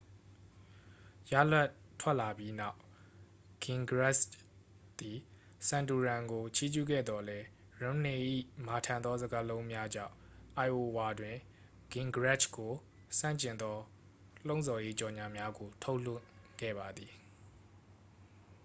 [1.31, 1.69] ရလဒ်
[1.99, 2.77] ထွက်လာပြီးနောက်
[3.63, 4.33] ဂင်ဂရစ်ချ်
[4.99, 5.17] သည်
[5.67, 7.45] ဆန်တိုရမ်ကို ချီးကျူးခဲ့သော်လည်း
[7.79, 8.15] ရွန်းမ်နေ၏
[8.67, 10.13] မာထန်သောစကားလုံးများကြောင့်
[10.57, 11.35] အိုင်အိုဝါတွင်
[11.91, 12.73] ဂင်ဂရစ်ချ်ကို
[13.19, 13.77] ဆန့်ကျင်သော
[14.47, 16.25] လှုံ့ဆော်ရေးကြော်ငြာများကို ထုတ်လွှင့်
[16.59, 17.13] ခဲ့ပါသည်